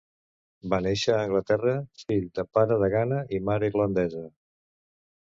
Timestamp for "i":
3.39-3.43